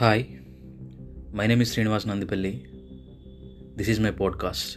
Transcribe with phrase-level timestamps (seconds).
[0.00, 0.28] Hi,
[1.32, 2.54] my name is Srinivas Nandipalli.
[3.74, 4.76] This is my podcast.